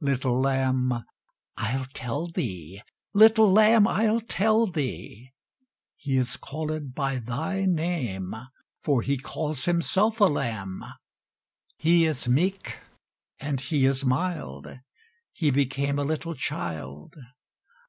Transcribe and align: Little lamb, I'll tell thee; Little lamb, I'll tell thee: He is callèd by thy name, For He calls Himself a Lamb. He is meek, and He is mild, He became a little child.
Little 0.00 0.40
lamb, 0.40 1.04
I'll 1.56 1.84
tell 1.94 2.26
thee; 2.26 2.82
Little 3.14 3.52
lamb, 3.52 3.86
I'll 3.86 4.18
tell 4.20 4.66
thee: 4.66 5.30
He 5.94 6.16
is 6.16 6.36
callèd 6.36 6.92
by 6.92 7.18
thy 7.18 7.66
name, 7.66 8.34
For 8.82 9.02
He 9.02 9.16
calls 9.16 9.64
Himself 9.66 10.20
a 10.20 10.24
Lamb. 10.24 10.82
He 11.76 12.04
is 12.04 12.26
meek, 12.26 12.78
and 13.38 13.60
He 13.60 13.84
is 13.84 14.04
mild, 14.04 14.66
He 15.32 15.52
became 15.52 16.00
a 16.00 16.04
little 16.04 16.34
child. 16.34 17.14